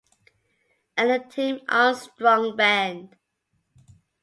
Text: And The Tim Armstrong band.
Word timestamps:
And 0.97 1.11
The 1.11 1.23
Tim 1.29 1.61
Armstrong 1.69 2.55
band. 2.55 3.15